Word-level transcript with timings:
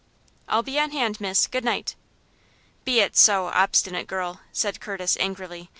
"I'll 0.47 0.63
be 0.63 0.79
on 0.79 0.89
hand, 0.89 1.21
miss. 1.21 1.45
Good 1.45 1.63
night!" 1.63 1.93
"Be 2.85 3.01
it 3.01 3.15
so, 3.15 3.49
obstinate 3.53 4.07
girl!" 4.07 4.39
said 4.51 4.81
Curtis, 4.81 5.15
angrily. 5.19 5.69